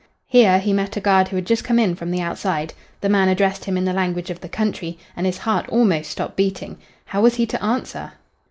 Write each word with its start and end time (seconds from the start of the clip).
Here 0.25 0.57
he 0.57 0.73
met 0.73 0.97
a 0.97 0.99
guard 0.99 1.27
who 1.27 1.35
had 1.35 1.45
just 1.45 1.63
come 1.63 1.77
in 1.77 1.93
from 1.93 2.09
the 2.09 2.21
outside. 2.21 2.73
The 3.01 3.07
man 3.07 3.27
addressed 3.29 3.65
him 3.65 3.77
in 3.77 3.85
the 3.85 3.93
language 3.93 4.31
of 4.31 4.41
the 4.41 4.49
country, 4.49 4.97
and 5.15 5.27
his 5.27 5.37
heart 5.37 5.69
almost 5.69 6.09
stopped 6.09 6.35
beating. 6.35 6.79
How 7.05 7.21
was 7.21 7.35
he 7.35 7.45
to 7.45 7.63
answer? 7.63 8.13